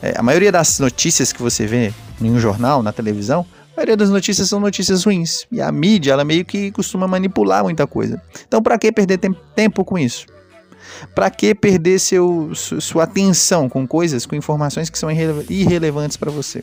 É, 0.02 0.14
a 0.18 0.22
maioria 0.22 0.52
das 0.52 0.78
notícias 0.78 1.32
que 1.32 1.40
você 1.40 1.66
vê 1.66 1.92
em 2.20 2.30
um 2.30 2.38
jornal, 2.38 2.82
na 2.82 2.92
televisão, 2.92 3.46
a 3.74 3.80
maioria 3.80 3.96
das 3.96 4.10
notícias 4.10 4.48
são 4.48 4.60
notícias 4.60 5.04
ruins. 5.04 5.46
E 5.50 5.60
a 5.60 5.72
mídia, 5.72 6.12
ela 6.12 6.24
meio 6.24 6.44
que 6.44 6.70
costuma 6.70 7.08
manipular 7.08 7.64
muita 7.64 7.86
coisa. 7.86 8.20
Então, 8.46 8.62
para 8.62 8.78
que 8.78 8.92
perder 8.92 9.18
tempo 9.54 9.84
com 9.84 9.98
isso? 9.98 10.26
Para 11.14 11.30
que 11.30 11.54
perder 11.54 11.98
seu, 11.98 12.52
sua 12.54 13.04
atenção 13.04 13.68
com 13.68 13.86
coisas, 13.86 14.26
com 14.26 14.34
informações 14.34 14.90
que 14.90 14.98
são 14.98 15.10
irrelevantes 15.10 16.16
para 16.16 16.30
você? 16.30 16.62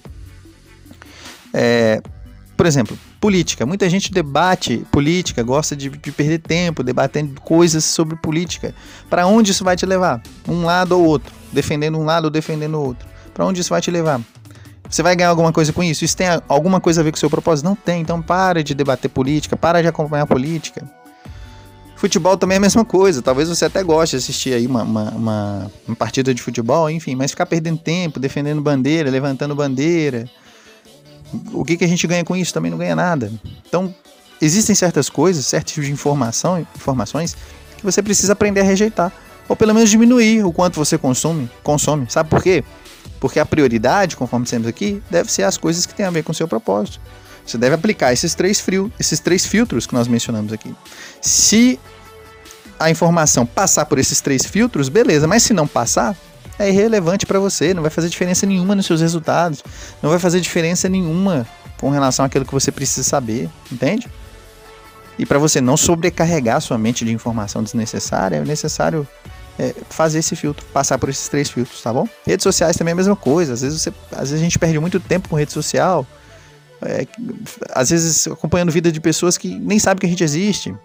É, 1.54 2.02
por 2.56 2.66
exemplo, 2.66 2.98
política. 3.20 3.66
Muita 3.66 3.90
gente 3.90 4.12
debate 4.12 4.86
política, 4.92 5.42
gosta 5.44 5.76
de, 5.76 5.90
de 5.90 6.12
perder 6.12 6.40
tempo 6.40 6.84
debatendo 6.84 7.42
coisas 7.42 7.84
sobre 7.84 8.16
política. 8.16 8.74
Para 9.10 9.26
onde 9.26 9.52
isso 9.52 9.64
vai 9.64 9.76
te 9.76 9.86
levar? 9.86 10.22
Um 10.48 10.64
lado 10.64 10.92
ou 10.92 11.04
outro, 11.04 11.34
defendendo 11.52 11.98
um 11.98 12.04
lado 12.04 12.26
ou 12.26 12.32
defendendo 12.32 12.76
o 12.76 12.82
outro. 12.82 13.08
Para 13.34 13.46
onde 13.46 13.62
isso 13.62 13.70
vai 13.70 13.82
te 13.82 13.90
levar? 13.90 14.22
Você 14.90 15.02
vai 15.02 15.16
ganhar 15.16 15.30
alguma 15.30 15.54
coisa 15.54 15.72
com 15.72 15.82
isso? 15.82 16.04
Isso 16.04 16.18
tem 16.18 16.28
alguma 16.50 16.82
coisa 16.82 17.02
a 17.02 17.04
ver 17.04 17.12
com 17.12 17.16
o 17.16 17.20
seu 17.20 17.30
propósito? 17.30 17.66
Não 17.66 17.76
tem. 17.76 18.02
Então 18.02 18.22
para 18.22 18.64
de 18.64 18.76
debater 18.76 19.10
política, 19.10 19.56
para 19.56 19.82
de 19.82 19.88
acompanhar 19.88 20.28
política. 20.28 20.86
Futebol 22.02 22.36
também 22.36 22.56
é 22.56 22.58
a 22.58 22.62
mesma 22.62 22.84
coisa. 22.84 23.22
Talvez 23.22 23.48
você 23.48 23.66
até 23.66 23.84
goste 23.84 24.18
de 24.18 24.24
assistir 24.24 24.56
aí 24.56 24.66
uma, 24.66 24.82
uma, 24.82 25.12
uma, 25.12 25.72
uma 25.88 25.96
partida 25.96 26.34
de 26.34 26.42
futebol, 26.42 26.90
enfim, 26.90 27.14
mas 27.14 27.30
ficar 27.30 27.46
perdendo 27.46 27.78
tempo, 27.78 28.20
defendendo 28.20 28.60
bandeira, 28.60 29.08
levantando 29.08 29.54
bandeira. 29.54 30.28
O 31.54 31.64
que, 31.64 31.78
que 31.78 31.86
a 31.86 31.88
gente 31.88 32.08
ganha 32.08 32.26
com 32.26 32.36
isso? 32.36 32.52
Também 32.52 32.72
não 32.72 32.78
ganha 32.80 32.96
nada. 32.96 33.32
Então, 33.68 33.94
existem 34.42 34.74
certas 34.74 35.10
coisas, 35.12 35.46
certos 35.46 35.74
tipos 35.74 35.86
de 35.86 35.94
informação, 35.94 36.66
informações 36.76 37.38
que 37.78 37.84
você 37.84 38.02
precisa 38.02 38.34
aprender 38.34 38.62
a 38.62 38.64
rejeitar. 38.64 39.12
Ou 39.48 39.56
pelo 39.56 39.72
menos 39.72 39.88
diminuir 39.88 40.44
o 40.44 40.52
quanto 40.52 40.84
você 40.84 40.98
consome. 40.98 41.48
consome. 41.62 42.08
Sabe 42.10 42.32
por 42.32 42.42
quê? 42.42 42.64
Porque 43.20 43.40
a 43.40 43.46
prioridade, 43.46 44.18
conforme 44.18 44.46
dissemos 44.46 44.68
aqui, 44.68 45.04
deve 45.08 45.32
ser 45.32 45.44
as 45.44 45.56
coisas 45.56 45.86
que 45.86 45.94
têm 45.94 46.08
a 46.08 46.10
ver 46.10 46.24
com 46.24 46.32
o 46.32 46.36
seu 46.36 46.48
propósito. 46.48 47.00
Você 47.46 47.58
deve 47.58 47.76
aplicar 47.76 48.14
esses 48.14 48.36
três, 48.36 48.60
frio, 48.60 48.92
esses 49.00 49.20
três 49.20 49.46
filtros 49.46 49.86
que 49.86 49.94
nós 49.94 50.08
mencionamos 50.08 50.54
aqui. 50.54 50.74
Se 51.22 51.80
a 52.80 52.90
informação 52.90 53.46
passar 53.46 53.86
por 53.86 54.00
esses 54.00 54.22
três 54.22 54.46
filtros, 54.46 54.90
beleza, 54.90 55.28
mas 55.28 55.44
se 55.44 55.54
não 55.54 55.68
passar, 55.68 56.16
é 56.58 56.70
irrelevante 56.70 57.26
para 57.26 57.40
você, 57.40 57.74
não 57.74 57.82
vai 57.82 57.92
fazer 57.92 58.10
diferença 58.10 58.46
nenhuma 58.46 58.76
nos 58.76 58.86
seus 58.86 59.02
resultados, 59.02 59.64
não 60.02 60.10
vai 60.10 60.20
fazer 60.20 60.40
diferença 60.40 60.88
nenhuma 60.88 61.48
com 61.80 61.90
relação 61.90 62.26
àquilo 62.26 62.46
que 62.46 62.54
você 62.54 62.72
precisa 62.72 63.08
saber, 63.08 63.50
entende? 63.72 64.08
E 65.18 65.26
para 65.26 65.38
você 65.38 65.60
não 65.60 65.76
sobrecarregar 65.76 66.62
sua 66.62 66.78
mente 66.78 67.04
de 67.04 67.12
informação 67.12 67.64
desnecessária, 67.64 68.38
é 68.38 68.42
necessário 68.42 69.08
é, 69.60 69.76
fazer 69.90 70.20
esse 70.20 70.36
filtro, 70.36 70.66
passar 70.68 70.98
por 70.98 71.10
esses 71.10 71.28
três 71.28 71.50
filtros, 71.50 71.82
tá 71.82 71.94
bom? 71.94 72.08
Redes 72.26 72.44
sociais 72.44 72.76
também 72.76 72.92
é 72.92 72.94
a 72.94 72.96
mesma 72.96 73.16
coisa. 73.16 73.54
Às 73.54 73.62
vezes, 73.62 73.82
você, 73.82 73.94
às 74.12 74.30
vezes 74.30 74.36
a 74.36 74.44
gente 74.44 74.58
perde 74.58 74.80
muito 74.80 75.00
tempo 75.00 75.30
com 75.30 75.36
rede 75.36 75.52
social, 75.52 76.06
é, 76.84 77.06
às 77.72 77.90
vezes 77.90 78.28
acompanhando 78.28 78.72
vida 78.72 78.92
de 78.92 79.00
pessoas 79.00 79.38
que 79.38 79.60
nem 79.60 79.80
sabem 79.80 80.00
que 80.00 80.06
a 80.06 80.10
gente 80.10 80.24
existe, 80.24 80.76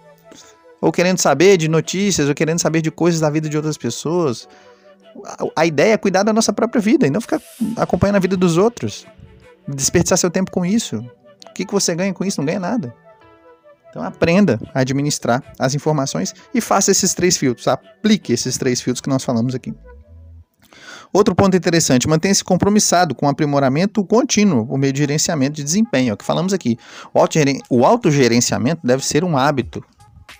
ou 0.80 0.92
querendo 0.92 1.18
saber 1.18 1.56
de 1.56 1.68
notícias, 1.68 2.28
ou 2.28 2.34
querendo 2.34 2.60
saber 2.60 2.82
de 2.82 2.90
coisas 2.90 3.20
da 3.20 3.30
vida 3.30 3.48
de 3.48 3.56
outras 3.56 3.76
pessoas. 3.76 4.48
A, 5.24 5.62
a 5.62 5.66
ideia 5.66 5.94
é 5.94 5.96
cuidar 5.96 6.22
da 6.22 6.32
nossa 6.32 6.52
própria 6.52 6.80
vida 6.80 7.06
e 7.06 7.10
não 7.10 7.20
ficar 7.20 7.40
acompanhando 7.76 8.16
a 8.16 8.20
vida 8.20 8.36
dos 8.36 8.56
outros. 8.56 9.06
Desperdiçar 9.66 10.18
seu 10.18 10.30
tempo 10.30 10.50
com 10.50 10.64
isso. 10.64 10.98
O 11.48 11.54
que, 11.54 11.64
que 11.64 11.72
você 11.72 11.94
ganha 11.94 12.12
com 12.12 12.24
isso? 12.24 12.40
Não 12.40 12.46
ganha 12.46 12.60
nada. 12.60 12.94
Então 13.90 14.02
aprenda 14.02 14.60
a 14.74 14.80
administrar 14.80 15.42
as 15.58 15.74
informações 15.74 16.34
e 16.52 16.60
faça 16.60 16.90
esses 16.90 17.14
três 17.14 17.36
filtros, 17.38 17.66
aplique 17.66 18.32
esses 18.32 18.58
três 18.58 18.80
filtros 18.80 19.00
que 19.00 19.08
nós 19.08 19.24
falamos 19.24 19.54
aqui. 19.54 19.74
Outro 21.16 21.34
ponto 21.34 21.56
interessante, 21.56 22.06
mantenha-se 22.06 22.44
compromissado 22.44 23.14
com 23.14 23.24
o 23.24 23.28
aprimoramento 23.30 24.04
contínuo 24.04 24.66
por 24.66 24.76
meio 24.76 24.92
de 24.92 24.98
gerenciamento 24.98 25.56
de 25.56 25.64
desempenho, 25.64 26.10
é 26.10 26.12
o 26.12 26.16
que 26.16 26.22
falamos 26.26 26.52
aqui. 26.52 26.78
O 27.70 27.86
autogerenciamento 27.86 28.86
deve 28.86 29.02
ser 29.02 29.24
um 29.24 29.34
hábito. 29.34 29.82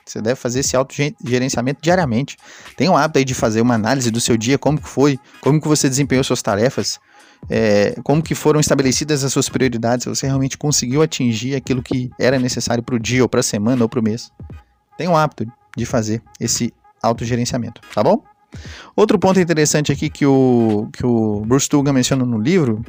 Você 0.05 0.21
deve 0.21 0.37
fazer 0.37 0.61
esse 0.61 0.77
autogerenciamento 0.77 1.81
diariamente. 1.81 2.37
Tem 2.77 2.91
um 2.91 2.97
hábito 2.97 3.19
aí 3.21 3.25
de 3.25 3.33
fazer 3.33 3.63
uma 3.63 3.73
análise 3.73 4.11
do 4.11 4.21
seu 4.21 4.37
dia, 4.37 4.59
como 4.59 4.79
que 4.79 4.87
foi, 4.87 5.19
como 5.41 5.59
que 5.59 5.67
você 5.67 5.89
desempenhou 5.89 6.23
suas 6.23 6.43
tarefas, 6.43 7.01
é, 7.49 7.97
como 8.05 8.23
que 8.23 8.35
foram 8.35 8.61
estabelecidas 8.61 9.25
as 9.25 9.33
suas 9.33 9.49
prioridades, 9.49 10.05
se 10.05 10.11
você 10.11 10.27
realmente 10.27 10.59
conseguiu 10.59 11.01
atingir 11.01 11.55
aquilo 11.55 11.83
que 11.83 12.11
era 12.21 12.39
necessário 12.39 12.83
para 12.83 12.97
o 12.97 12.99
dia, 12.99 13.23
ou 13.23 13.31
para 13.31 13.41
a 13.41 13.43
semana, 13.43 13.83
ou 13.83 13.89
para 13.89 14.01
o 14.01 14.03
mês. 14.03 14.31
Tem 14.99 15.09
um 15.09 15.17
hábito 15.17 15.51
de 15.75 15.87
fazer 15.87 16.23
esse 16.39 16.71
autogerenciamento, 17.03 17.81
tá 17.95 18.03
bom? 18.03 18.23
Outro 18.95 19.19
ponto 19.19 19.39
interessante 19.41 19.93
aqui 19.93 20.09
que 20.09 20.27
o, 20.27 20.89
que 20.93 21.05
o 21.05 21.41
Bruce 21.47 21.69
Tugan 21.69 21.93
menciona 21.93 22.25
no 22.25 22.39
livro 22.39 22.85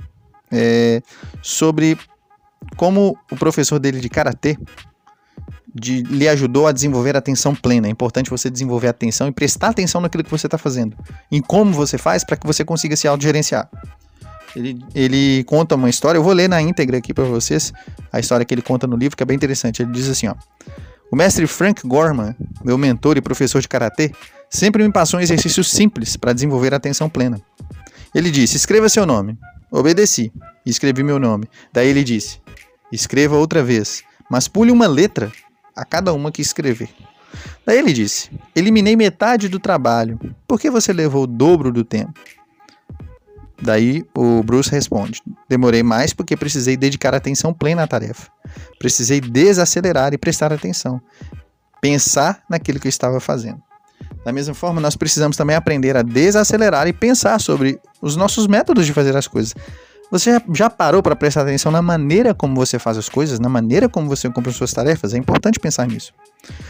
é 0.52 1.02
sobre 1.42 1.98
como 2.76 3.18
o 3.32 3.36
professor 3.36 3.80
dele 3.80 4.00
de 4.00 4.10
karatê 4.10 4.58
de, 5.74 6.02
lhe 6.04 6.28
ajudou 6.28 6.68
a 6.68 6.72
desenvolver 6.72 7.16
a 7.16 7.20
atenção 7.20 7.54
plena. 7.54 7.88
É 7.88 7.92
importante 7.92 8.30
você 8.30 8.50
desenvolver 8.50 8.88
a 8.88 8.92
atenção 8.92 9.28
e 9.28 9.32
prestar 9.32 9.70
atenção 9.70 10.02
naquilo 10.02 10.24
que 10.24 10.32
você 10.32 10.48
está 10.48 10.58
fazendo, 10.58 10.98
em 11.32 11.42
como 11.42 11.72
você 11.72 11.98
faz 11.98 12.24
para 12.24 12.36
que 12.36 12.48
você 12.48 12.66
consiga 12.66 12.96
se 12.96 13.08
autogerenciar. 13.08 13.70
Ele, 14.56 14.80
ele 14.96 15.44
conta 15.44 15.76
uma 15.76 15.90
história, 15.90 16.18
eu 16.18 16.24
vou 16.24 16.34
ler 16.34 16.50
na 16.50 16.62
íntegra 16.62 16.98
aqui 16.98 17.14
para 17.14 17.26
vocês 17.26 17.72
a 18.12 18.20
história 18.20 18.46
que 18.46 18.54
ele 18.54 18.62
conta 18.62 18.88
no 18.88 18.96
livro, 18.96 19.16
que 19.16 19.22
é 19.22 19.26
bem 19.26 19.36
interessante. 19.36 19.84
Ele 19.84 19.92
diz 19.92 20.10
assim: 20.10 20.28
ó, 20.28 20.36
O 21.12 21.16
mestre 21.16 21.48
Frank 21.48 21.88
Gorman, 21.88 22.36
meu 22.64 22.78
mentor 22.78 23.18
e 23.18 23.22
professor 23.22 23.62
de 23.62 23.68
karatê, 23.68 24.12
sempre 24.50 24.84
me 24.84 24.92
passou 24.92 25.20
um 25.20 25.24
exercício 25.24 25.64
simples 25.64 26.18
para 26.18 26.34
desenvolver 26.34 26.74
a 26.74 26.78
atenção 26.78 27.10
plena. 27.10 27.42
Ele 28.14 28.30
disse: 28.30 28.58
Escreva 28.58 28.90
seu 28.90 29.06
nome. 29.06 29.38
Obedeci 29.72 30.32
e 30.66 30.70
escrevi 30.70 31.04
meu 31.04 31.20
nome. 31.20 31.48
Daí 31.72 31.88
ele 31.88 32.04
disse: 32.04 32.42
Escreva 32.92 33.38
outra 33.38 33.64
vez, 33.64 34.04
mas 34.30 34.48
pule 34.48 34.72
uma 34.72 34.88
letra 34.88 35.32
a 35.76 35.86
cada 35.86 36.14
uma 36.14 36.32
que 36.32 36.42
escrever. 36.42 36.90
Daí 37.66 37.78
ele 37.78 37.94
disse: 37.94 38.30
Eliminei 38.56 38.96
metade 38.96 39.48
do 39.48 39.60
trabalho. 39.60 40.20
Por 40.48 40.60
que 40.60 40.70
você 40.70 40.92
levou 40.92 41.24
o 41.24 41.28
dobro 41.28 41.72
do 41.72 41.84
tempo? 41.84 42.20
Daí 43.62 44.04
o 44.16 44.44
Bruce 44.44 44.70
responde: 44.70 45.22
Demorei 45.50 45.84
mais 45.84 46.14
porque 46.14 46.38
precisei 46.38 46.78
dedicar 46.78 47.16
atenção 47.16 47.54
plena 47.54 47.84
à 47.84 47.88
tarefa. 47.88 48.30
Precisei 48.80 49.20
desacelerar 49.20 50.14
e 50.14 50.18
prestar 50.18 50.54
atenção. 50.54 51.02
Pensar 51.82 52.44
naquilo 52.50 52.80
que 52.80 52.88
eu 52.88 52.90
estava 52.90 53.20
fazendo. 53.20 53.62
Da 54.24 54.32
mesma 54.32 54.54
forma, 54.54 54.82
nós 54.82 54.96
precisamos 54.96 55.38
também 55.38 55.56
aprender 55.56 55.96
a 55.96 56.02
desacelerar 56.02 56.88
e 56.88 56.94
pensar 56.94 57.40
sobre 57.40 57.80
os 58.02 58.16
nossos 58.16 58.46
métodos 58.46 58.86
de 58.86 58.94
fazer 58.94 59.16
as 59.16 59.28
coisas. 59.28 59.56
Você 60.10 60.42
já 60.54 60.70
parou 60.70 61.04
para 61.04 61.18
prestar 61.18 61.42
atenção 61.42 61.70
na 61.70 61.82
maneira 61.82 62.34
como 62.34 62.56
você 62.56 62.80
faz 62.80 62.98
as 62.98 63.10
coisas, 63.10 63.40
na 63.40 63.50
maneira 63.50 63.90
como 63.90 64.08
você 64.08 64.30
cumpre 64.30 64.54
suas 64.54 64.72
tarefas? 64.72 65.14
É 65.14 65.18
importante 65.18 65.60
pensar 65.60 65.86
nisso. 65.86 66.14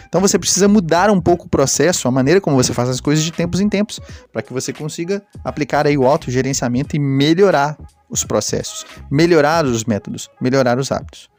Então 0.08 0.20
você 0.20 0.39
precisa 0.39 0.67
mudar 0.67 1.12
um 1.12 1.22
pouco 1.22 1.46
o 1.46 1.50
processo, 1.50 2.08
a 2.08 2.12
maneira 2.12 2.41
como 2.41 2.56
você 2.56 2.74
faz 2.74 2.89
as 2.89 3.00
coisas 3.00 3.24
de 3.24 3.32
tempos 3.32 3.62
em 3.62 3.70
tempos, 3.70 4.00
para 4.34 4.41
que 4.41 4.51
você 4.51 4.74
consiga 4.74 5.22
aplicar 5.44 5.86
aí 5.86 5.96
o 5.96 6.08
autogerenciamento 6.08 6.96
e 6.96 7.00
melhorar 7.00 7.77
os 8.10 8.24
processos, 8.24 8.86
melhorar 9.12 9.65
os 9.65 9.86
métodos, 9.86 10.29
melhorar 10.41 10.79
os 10.79 10.91
hábitos. 10.91 11.29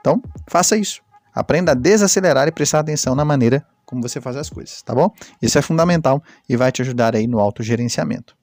Então, 0.00 0.20
faça 0.46 0.76
isso. 0.76 1.00
Aprenda 1.34 1.72
a 1.72 1.74
desacelerar 1.74 2.46
e 2.46 2.52
prestar 2.52 2.80
atenção 2.80 3.14
na 3.14 3.24
maneira 3.24 3.64
como 3.86 4.02
você 4.02 4.20
faz 4.20 4.36
as 4.36 4.50
coisas, 4.50 4.82
tá 4.82 4.94
bom? 4.94 5.10
Isso 5.40 5.58
é 5.58 5.62
fundamental 5.62 6.22
e 6.46 6.56
vai 6.56 6.70
te 6.70 6.82
ajudar 6.82 7.16
aí 7.16 7.26
no 7.26 7.38
autogerenciamento. 7.38 8.36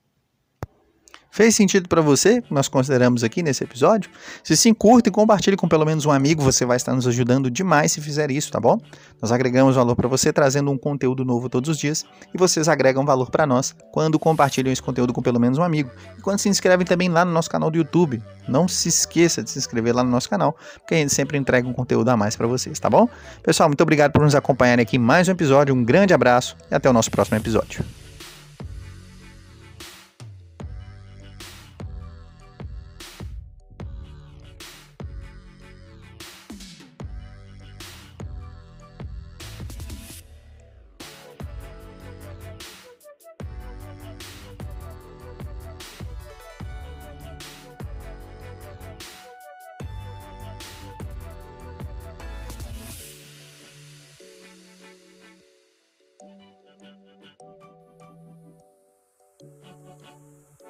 Fez 1.40 1.56
sentido 1.56 1.88
para 1.88 2.02
você 2.02 2.44
nós 2.52 2.68
consideramos 2.68 3.24
aqui 3.24 3.42
nesse 3.42 3.64
episódio? 3.64 4.12
Se 4.44 4.58
sim, 4.58 4.74
curta 4.74 5.08
e 5.08 5.12
compartilhe 5.12 5.56
com 5.56 5.70
pelo 5.70 5.86
menos 5.86 6.06
um 6.06 6.12
amigo, 6.12 6.44
você 6.44 6.66
vai 6.66 6.76
estar 6.76 6.94
nos 6.94 7.08
ajudando 7.08 7.50
demais 7.50 7.94
se 7.94 8.02
fizer 8.02 8.30
isso, 8.30 8.52
tá 8.52 8.60
bom? 8.60 8.78
Nós 9.22 9.32
agregamos 9.32 9.78
valor 9.78 9.96
para 9.96 10.10
você 10.10 10.34
trazendo 10.34 10.70
um 10.70 10.78
conteúdo 10.78 11.24
novo 11.24 11.48
todos 11.48 11.70
os 11.70 11.78
dias 11.78 12.04
e 12.36 12.38
vocês 12.38 12.68
agregam 12.68 13.06
valor 13.06 13.32
para 13.32 13.48
nós 13.48 13.74
quando 13.94 14.20
compartilham 14.20 14.70
esse 14.70 14.82
conteúdo 14.82 15.14
com 15.14 15.22
pelo 15.22 15.40
menos 15.40 15.58
um 15.58 15.64
amigo 15.64 15.90
e 16.18 16.22
quando 16.22 16.40
se 16.40 16.50
inscrevem 16.50 16.86
também 16.86 17.08
lá 17.08 17.24
no 17.24 17.32
nosso 17.32 17.50
canal 17.50 17.72
do 17.72 17.78
YouTube. 17.78 18.22
Não 18.46 18.68
se 18.68 18.90
esqueça 18.90 19.42
de 19.42 19.50
se 19.50 19.60
inscrever 19.60 19.96
lá 19.96 20.04
no 20.04 20.12
nosso 20.12 20.30
canal, 20.30 20.58
porque 20.80 20.96
a 20.96 20.98
gente 20.98 21.14
sempre 21.14 21.38
entrega 21.38 21.66
um 21.66 21.72
conteúdo 21.72 22.10
a 22.10 22.18
mais 22.18 22.36
para 22.36 22.48
vocês, 22.48 22.78
tá 22.82 22.90
bom? 22.90 23.08
Pessoal, 23.42 23.70
muito 23.70 23.82
obrigado 23.82 24.12
por 24.12 24.24
nos 24.24 24.36
acompanharem 24.36 24.84
aqui 24.84 25.00
mais 25.00 25.30
um 25.30 25.32
episódio, 25.32 25.74
um 25.74 25.86
grande 25.86 26.14
abraço 26.14 26.58
e 26.70 26.76
até 26.76 26.90
o 26.90 26.92
nosso 26.92 27.10
próximo 27.10 27.38
episódio. 27.38 27.86